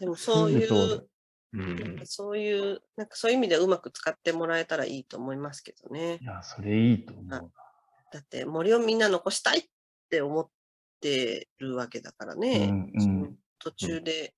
[0.00, 1.09] でもそういうる、
[1.52, 6.24] うんそういう、なんかそういう意味でうまく使ってもらえたらいいと思いますけどねい。
[6.24, 7.44] や、それいいと思うな。
[8.12, 9.64] だって森をみんな残したいっ
[10.08, 10.48] て思っ
[11.00, 12.66] てるわけだからうね。
[12.66, 13.36] んうそのん。
[13.58, 14.34] 途中で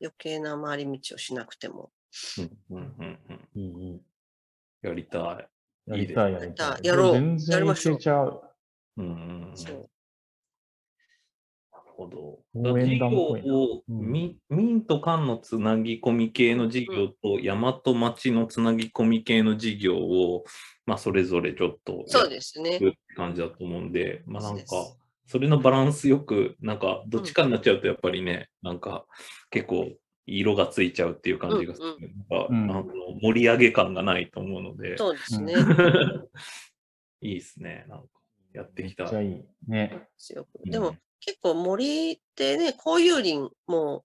[0.00, 1.92] 余計な回り道をしなくても。
[2.38, 3.20] うんうんうん
[3.54, 4.00] うんいいいい。
[4.82, 5.90] やりたい。
[5.90, 6.86] やりたい、やりたい。
[6.86, 8.42] やろう全然いやりましょうけちゃう。
[8.96, 9.90] うんうんうんそう
[11.96, 12.38] ほど。
[12.54, 20.44] 事業を、うんみ民と官のつなぎ込み系の事業と、山と町のつなぎ込み系の事業を、
[20.84, 22.78] まあ、それぞれちょっとそうですね。
[22.78, 24.64] る感じだと思うんで、まあなんか
[25.26, 29.06] それのバランスよく、なんか、どっちかになっちゃうと、やっぱりね、なんか、
[29.50, 29.92] 結構、
[30.24, 31.96] 色がついちゃうっていう感じがする。
[32.00, 32.84] なんかうんあの
[33.22, 35.54] 盛り上げ感がないと思うので、そうですね。
[37.22, 38.06] いいですね、なんか、
[38.52, 39.04] やってきた。
[39.04, 39.44] めっちゃいい。
[39.68, 40.08] ね。
[40.64, 44.04] でも結構森ってね、交友林も、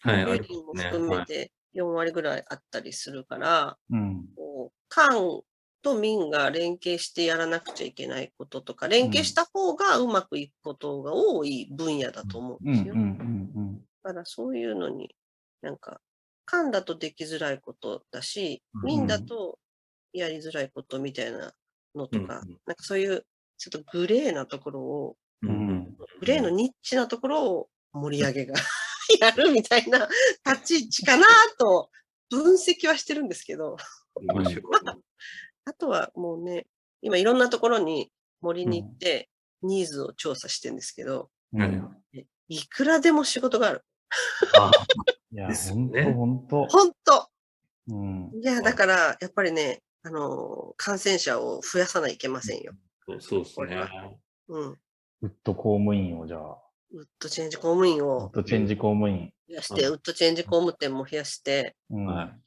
[0.00, 4.26] はい、あ交友林も含めて4割ぐらいあったりするから、うん。
[4.36, 5.42] こう官
[5.82, 12.94] と民が連携してやらなくちゃいけないこととか、連携した方がうまくいくことが多い分野だと思うんですよ。
[14.02, 15.14] だからそういうのに、
[15.62, 16.00] なんか、
[16.44, 19.58] 官だとできづらいことだし、うん民だと
[20.12, 21.52] やりづらいことみたいな
[21.94, 22.58] のとか、うんうん。
[22.66, 23.24] なんかそういう
[23.58, 25.50] ちょっとグレーなところを、うん。
[25.50, 25.96] うん。
[26.20, 28.54] グレーのニッチなところを盛り上げが
[29.20, 30.08] やるみたいな
[30.44, 31.26] 立ち位置かな
[31.58, 31.90] と
[32.30, 33.76] 分析はしてるんですけど、
[34.16, 34.64] 面白い
[35.64, 36.66] あとはもうね、
[37.02, 39.28] 今いろんなところに森に行って
[39.62, 43.84] ニーズを調査してるんですけど、うんうんいくらでも仕事がある。
[44.56, 44.70] あ
[45.32, 46.66] いや、ですほんとねほんと。
[46.68, 47.28] ほんと
[47.88, 48.30] うん。
[48.40, 52.72] いや、だから、やっぱりね、あのー感染者を増やさないといけませんよ。
[53.08, 54.18] そうそうですね。
[54.48, 54.78] うん。
[55.22, 56.58] ウッド公務員をじゃあ、
[56.92, 59.32] ウッドチェンジ公務員ウッをドチェンジ公務員。
[59.48, 62.06] 増やして、うウッドチェンジ公務店も増やして、うん。
[62.06, 62.40] はい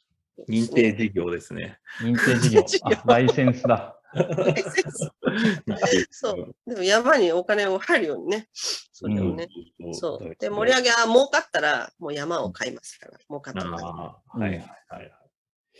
[0.48, 1.80] 認定事業ですね。
[2.02, 2.64] 認定事業。
[2.84, 4.00] あライセンスだ。
[6.10, 6.56] そう。
[6.66, 8.50] でも山にお金を入るようにね。
[8.54, 9.48] それをね。
[9.80, 10.36] うんそう。
[10.40, 13.20] で、盛り上げは儲かったら、もう山を買いますから。
[13.28, 13.70] 儲かったら。
[13.70, 15.12] もああ、はいはいはいはい。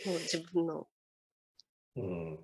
[0.06, 0.86] う自分の。
[1.96, 2.38] うん。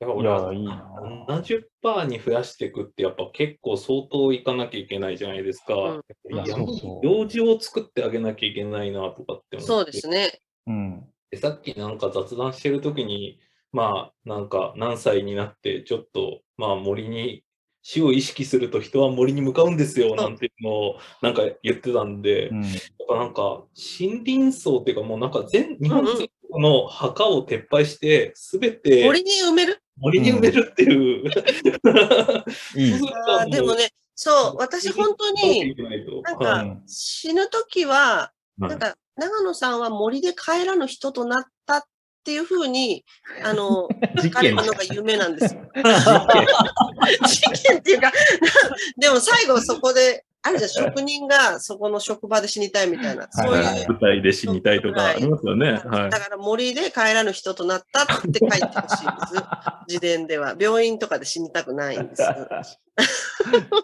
[0.00, 0.86] だからい俺はや、いいな。
[1.28, 5.74] 70%に増やしていくって、やっぱ結構相当いかなきゃいけないじゃないですか。
[5.74, 6.00] うん
[6.32, 10.40] いやそうそう用事を作ってあげなきゃいけないなとかって思ってそうですね。
[10.66, 11.04] うん。
[11.30, 13.40] でさっきなんか雑談してる時に、
[13.72, 17.44] まあなんか何歳になってちょっとまあ森に
[17.82, 22.62] 死を意識すると人は森に向かうんですよなんていうのをなんか言ってたんで、うん。
[22.62, 22.72] やっ
[23.08, 23.64] ぱなんか
[24.00, 29.82] 森林層っていうかもうなんか全日本全国の墓を撤廃して全て森に埋める？
[30.00, 31.30] 森に埋めるっていう。
[33.50, 35.74] でもね、そう、私本当に、
[36.22, 36.82] なんかうん。
[36.86, 38.68] 死ぬときは、はい。
[38.68, 41.82] なんか、長野さんは森で帰らぬ人となったっ
[42.24, 43.04] ていうふうに、
[43.44, 43.88] あの、
[44.20, 45.62] 事書かれ件るのが夢なんですよ。
[47.26, 48.12] 事事件っていうか、
[48.98, 53.88] でも最後そこで、あるじゃん、職人がそこの職場で死にたいみたいな、そうはいう。
[53.88, 55.72] 舞台で死にたいとかありますよね。
[55.72, 56.18] はいだ。
[56.18, 59.44] から森で帰らぬ人となったって書いてほしいんです。
[59.88, 60.56] 自伝では。
[60.58, 62.22] 病院とかで死にたくないんです。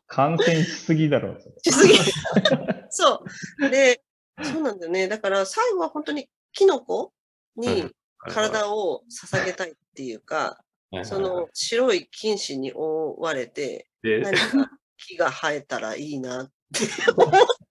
[0.06, 1.36] 感染しすぎだろ。
[1.38, 1.94] それしすぎ。
[2.88, 3.22] そ
[3.60, 3.70] う。
[3.70, 4.02] で、
[4.42, 5.08] そうなんだよね。
[5.08, 7.12] だから最後は本当にキノコ
[7.56, 10.58] に体を捧げたいっていうか、
[11.02, 17.30] その白い菌糸に覆われて、で何か木が生えたらいいなって思っ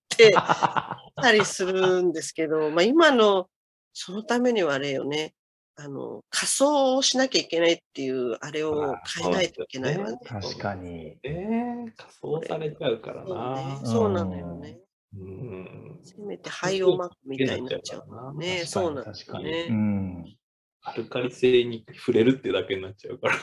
[0.10, 3.48] てたりするんですけど、まあ今の、
[3.94, 5.34] そのためにはあれよね、
[5.78, 10.18] あの、仮装をしなきゃいけないっていう、あれを変えないといけないわね。
[10.26, 11.18] 確かに。
[11.24, 13.80] えー、仮装されちゃうからそうなね。。
[13.84, 14.80] そうなんだよね。
[15.18, 16.00] うん。
[16.04, 18.64] せめて灰をまくみたいになっちゃうからね。
[18.66, 19.46] そうなんだ確かに。
[19.46, 19.74] よねう。
[19.74, 20.38] ん。
[20.88, 23.36] アルカリ性に触れるってだけになっちゃうから。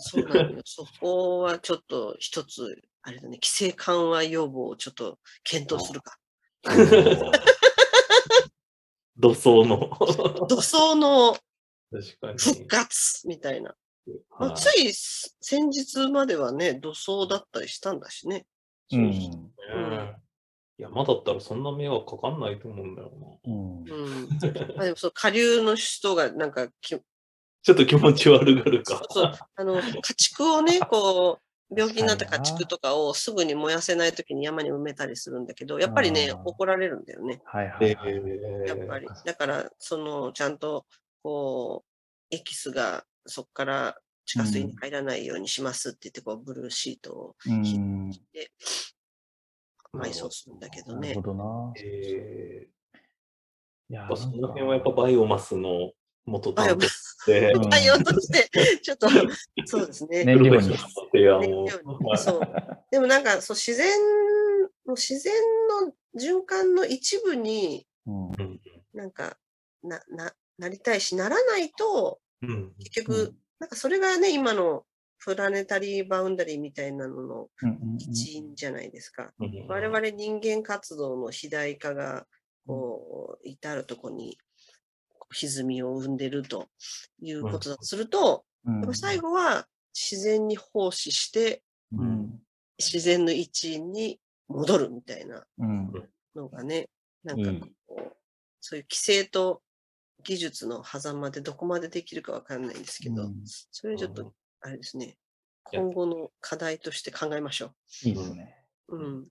[0.00, 0.62] そうなのよ。
[0.64, 6.16] そこはちょっと一つ、あれだね、規制緩和要望をちょっと検討するか。
[9.18, 9.90] 土葬の。
[10.48, 12.38] 土葬の確かに。
[12.38, 13.76] 復活みたいな。
[14.38, 14.94] まあはいつい
[15.40, 18.46] 先日まではね、土葬だったりしたんだしね。
[18.92, 19.10] うん。
[19.10, 20.16] ね
[20.78, 23.10] 山だったらそんな迷惑かかんないと思うんだよ
[23.44, 23.84] うん。
[23.84, 23.94] う
[24.26, 24.28] ん。
[24.76, 29.02] まあでもそう、下流の人がなんかき、ちょっと気持ち悪がるか。
[29.10, 37.42] そう、あの、家畜をね、 こう、病気になった家畜とかをすぐに燃やせないときに山に埋めたりするんだけど、やっぱりね、怒られるんだよね。
[37.44, 38.22] はいはい、えはい。
[38.68, 39.08] やっぱり。
[39.24, 40.86] だから、その、ちゃんと、
[41.22, 41.84] こ
[42.30, 48.10] う、エキスがそこから地下水に入らないようにしますって言って、こう、ブルーシートをうん。
[48.32, 48.50] で
[49.96, 51.08] 埋葬するんだけどね。
[51.08, 51.22] なるほ。
[51.22, 51.72] どな。
[51.82, 52.66] え
[53.88, 55.92] いやー、やっぱその辺はやっぱバイオマスの
[56.24, 59.08] 元バイオマ担当して、うん対応として、ちょっっと、
[59.66, 60.24] そうですね。
[60.24, 60.76] 燃料に。
[62.16, 62.52] そう。
[62.90, 63.98] でもなんか、そう、自然、
[64.84, 65.32] もう自然
[65.84, 68.30] の循環の一部にうん。
[68.30, 68.60] うん
[68.92, 69.36] なんか、
[69.82, 72.74] な、な、なりたいし、ならないと、うん。
[72.78, 74.86] 結局、なんかそれがね、今の
[75.18, 77.48] プラネタリーバウンダリーみたいなのの
[77.98, 79.32] 一因じゃないですか。
[79.38, 82.26] うん我々人間活動の肥大化が、
[82.66, 84.38] こう、至るとこに、
[85.32, 86.68] 歪みを生んでると
[87.20, 88.74] いうことだとすると、うん。
[88.76, 92.40] やっぱ最後は自然に奉仕して、うん。
[92.78, 95.92] 自然の一員に戻るみたいなうん。
[96.34, 96.88] のがね、
[97.24, 98.16] なんかこう、
[98.60, 99.62] そういう規制と
[100.22, 103.34] 技術の狭間でどこまでできるかわかんないんですけど、うん。
[103.44, 105.16] それちょっと、あれですね、
[105.64, 107.72] 今後の課題として考えましょ
[108.04, 108.56] いいですね。
[108.88, 108.96] う。
[108.96, 109.26] うん。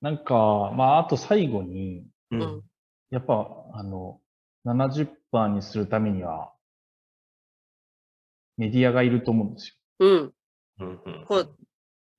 [0.00, 2.62] なんか、まあ、あと最後に、ううんん。
[3.10, 4.20] やっぱ、あの、
[4.64, 6.52] 70%にするためには、
[8.56, 9.74] メディアがいると思うんですよ。
[10.00, 10.34] うん。
[10.80, 11.44] うんうんこれ、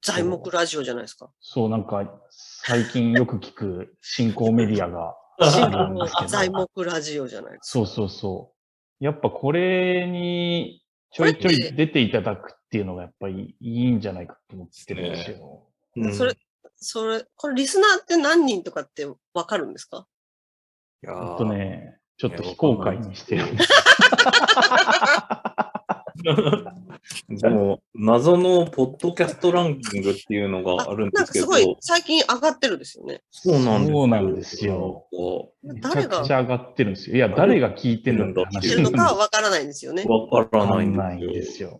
[0.02, 1.32] 材木ラジオじゃないですか。
[1.40, 5.16] そう、なんか、最近よく聞く新興メディアが
[5.50, 6.30] 新あるんですけど。
[6.30, 7.66] 材木ラジオじゃないですか。
[7.66, 8.54] そうそうそ
[9.02, 9.04] う。
[9.04, 10.83] やっぱこれに
[11.14, 15.64] ちょいちょい出ていただくっていうのがやっぱりいいんじゃないかと思ってるんですよ。
[15.96, 16.34] うんそれ、
[16.76, 20.08] それ、これリスナーって何人とかってわかるんですか？
[21.04, 23.70] いやとね、ちょっと非公開にしてるんです。
[27.30, 33.22] でも、謎のポッドキャストランキングっていうのがあるんですけど、なんかすごい最近上がってるんですよね。
[33.32, 33.96] そうなんですよ。
[33.98, 35.08] そうなんですよ
[35.64, 37.16] めちゃ誰がくちゃ上がってるんですよ。
[37.16, 40.04] いや、誰が聞いてるんだって話知ってるのかはわからないんですよね。
[40.04, 41.80] かわからないんでですすよ。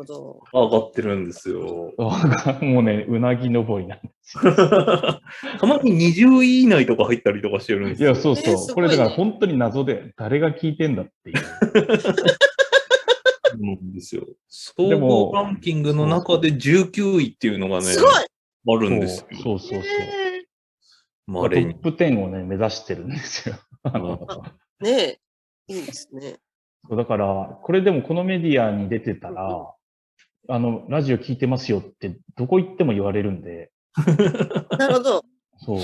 [0.00, 0.42] ほど。
[0.52, 1.92] 上がってるんですよ。
[2.60, 4.52] もうね、うなぎ登りなんですよ。
[5.60, 8.12] たまに20位以内とか入ったりとかしてるんですよ。
[8.12, 8.54] いや、そうそう。
[8.54, 11.36] ねこれだから本当に謎で、誰が聞いてんだっていう。
[13.76, 14.26] そうなんですよ。
[14.48, 19.26] 総でも合ランキングの中で19位っていうのがね、すごいあるんですよ。
[19.42, 19.82] そうそうそう
[21.26, 21.74] トッ。
[21.78, 23.56] プ10をね、目指してるんですよ。
[23.82, 24.42] あのー
[24.80, 25.20] ねえ、
[25.68, 26.38] いいんですね。
[26.88, 29.74] そうだから、これでもこのメディアに出てたら、
[30.48, 33.70] あの、ラジオ聞いてますよって、どこ行っても言われるんで、
[34.78, 35.24] なるほど。
[35.58, 35.78] そう。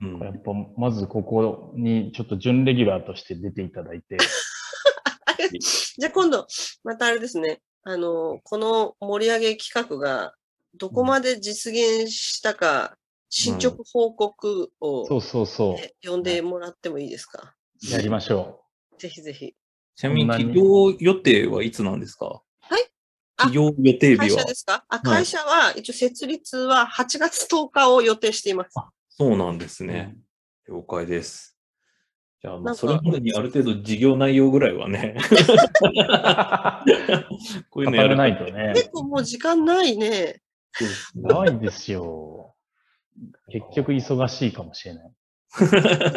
[0.00, 4.16] うんやっぱ、まずここにちょっと準レギュラーとして出ていただいて、
[5.98, 6.46] じゃあ今度、
[6.84, 7.60] またあれですね。
[7.84, 10.34] あの、この盛り上げ企画が
[10.74, 12.96] どこまで実現したか、
[13.30, 17.54] 進捗報告を、そうそうそね呼んでもらってもいいですか？
[17.88, 17.90] う。
[17.92, 18.62] やりましょ
[18.98, 19.54] ぜひぜひ。
[19.96, 22.26] ちなみに企業予定はいつなんですか？
[22.60, 22.84] はい？
[23.36, 24.54] あ企業予定日は会社で。
[24.54, 24.84] すか？
[24.88, 28.70] あ、会社は一応設立は8月10日を予定しています。
[29.10, 29.86] そうなんですう。
[29.86, 30.16] ね。
[30.68, 31.57] 了解です。
[32.40, 35.16] じゃあ、まあ、それまでにある程度事業内容ぐらいはね、
[37.70, 38.72] こういうのやる語れないとね。
[38.76, 40.40] 結構もう時間ないね。
[41.14, 42.54] ないですよ。
[43.50, 45.12] 結局忙しいかもしれない。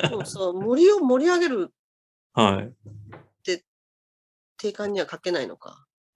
[0.10, 1.73] そうそう、森を盛り上げる
[2.34, 2.73] はい。
[4.57, 5.88] 定款には書けないのか。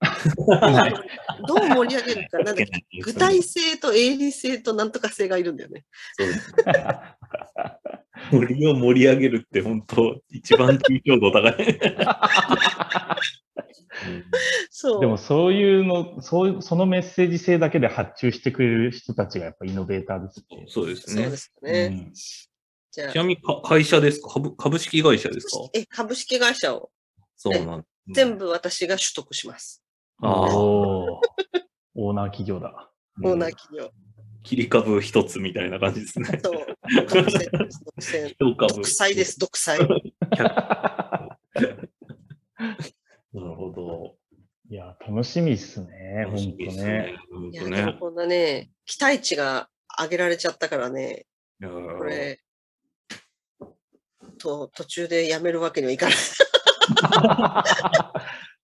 [1.48, 2.38] どう盛り上げるか。
[2.38, 2.70] なんだっけ
[3.02, 5.84] 具体性と営利性となんとか性がいるんだよね。
[8.30, 11.80] 森を盛り上げるって本当、一番抽象度高い。
[14.70, 15.00] そう。
[15.00, 20.66] でもそういうの、そうそのメッセージ性だけで発注してくれる人たちがやっぱイノベーターですね。
[20.68, 21.36] そうですねそうで。
[21.36, 21.88] すようね。
[21.88, 22.12] ん
[22.92, 24.28] じゃあちなみにか会社ですか？
[24.30, 25.58] 株株式会社ですか？
[25.74, 26.90] え、株式会社を
[27.36, 29.82] そうなん全部私が取得します。
[30.22, 32.90] ああ、 オーナー企業だ。
[33.22, 33.90] オーナー企業。
[34.46, 36.40] 切り株一つみたいな感じですね。
[36.42, 36.58] そ う。
[36.94, 37.10] 独
[37.98, 39.80] 占独裁です、独裁。
[39.80, 39.88] な
[43.34, 44.14] るほど。
[44.70, 47.16] いや、楽しみっすね、ほんと楽しみですね。。
[47.28, 47.76] 本いや、当ね。
[47.76, 49.68] でもこんなね、期待値が
[50.00, 51.26] 上げられちゃったからね、
[51.60, 52.40] これ、
[54.38, 56.14] と、途中でやめるわけにはいかない。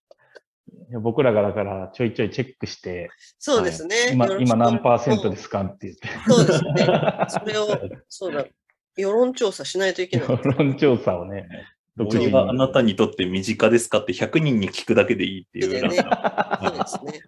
[0.93, 4.11] いや僕らがだからちょいちょいチェックして、そうですね。
[4.13, 6.09] 今よろしく今何パーセントですかって言って。
[6.29, 6.87] そうですね。
[7.29, 7.67] それを、
[8.11, 8.45] そうだ。
[8.95, 10.29] 世論調査しないといけない。
[10.29, 11.49] 世論調査をね、
[11.97, 12.27] 独自に。
[12.27, 15.71] 森はあなたにとって身近ですかって100人に聞くだけでいいっていう。
[15.71, 17.23] でねそうかですね。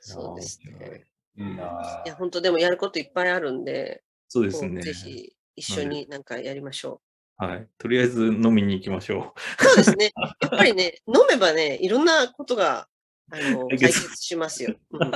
[0.00, 1.04] そうですね。
[1.38, 4.82] いいないや、本当でもやることいっぱいあるんで、そうですね。
[4.82, 7.00] ぜひ一緒になんかやりましょ
[7.40, 7.66] はい。
[7.78, 9.64] とりあえず飲みに行きましょう。
[9.64, 10.12] そうですね。
[10.42, 12.86] やっぱりね、飲めばね、いろんなことが
[13.32, 14.74] あの解解決決しますよ。
[14.90, 15.12] うんう。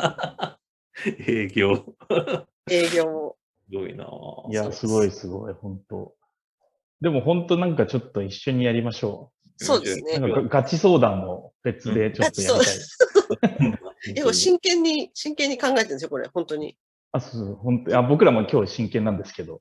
[1.28, 1.84] 営業。
[2.70, 3.36] 営業も。
[3.70, 6.14] すごいなぁいや、すごいすごい、本当
[7.02, 9.64] でも本当なんかちょっと一緒にやりましょう。
[9.64, 12.74] そうですねなんかガガチ相談も別でちょっとやりたい。
[14.16, 16.76] え、これ真剣に、真剣に考えてるんですよ、これ、本当に。
[17.14, 19.60] あ、そうそう、本当あ僕らも今日真剣なんですけど、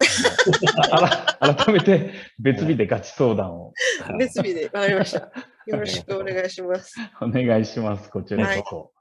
[1.40, 3.74] 改めて別日でガチ相談を
[4.18, 5.32] 別日で、わかりました。
[5.68, 6.96] よろしくお願いします。
[7.22, 8.10] お願いします。
[8.10, 8.92] こちらこそ。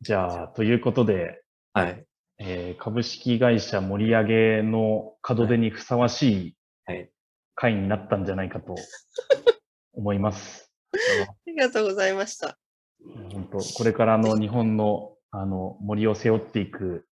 [0.00, 1.42] じゃあ、ということで、
[1.74, 2.06] はい。
[2.38, 7.10] えー株式会社盛り上げの門出にふさわしいはい。
[7.54, 8.74] 会になったんじゃないかと
[9.92, 10.72] 思います。
[11.28, 12.58] ありがとうございました。
[13.30, 17.06] 本当これからの日本のあの森を背負っていく、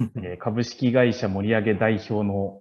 [0.00, 2.60] えー株式会社盛り上げ代表の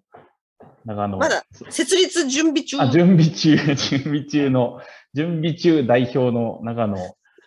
[0.86, 1.18] 長野。
[1.18, 2.80] まだ設立準備中？
[2.80, 4.80] あ、準備中、 準備中の、
[5.14, 6.98] 準備中代表の長野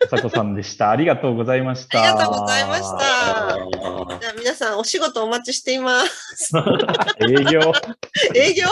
[0.09, 0.91] 佐子さんで した。
[0.91, 2.01] ありがとうございました。
[2.03, 3.57] ありがとうございましたあ
[4.21, 6.51] じゃあ皆さんお仕事お待ちしています。
[7.29, 7.59] 営業。
[8.35, 8.65] 営業